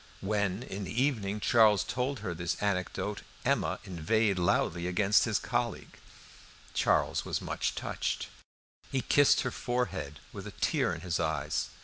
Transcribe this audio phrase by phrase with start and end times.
[0.21, 5.99] When, in the evening, Charles told her this anecdote, Emma inveighed loudly against his colleague.
[6.73, 8.27] Charles was much touched.
[8.91, 11.69] He kissed her forehead with a tear in his eyes.